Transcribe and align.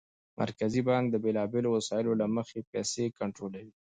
مرکزي 0.41 0.81
بانک 0.87 1.05
د 1.09 1.15
بېلابېلو 1.23 1.69
وسایلو 1.77 2.17
له 2.21 2.27
مخې 2.35 2.67
پیسې 2.71 3.03
کنټرولوي. 3.19 3.73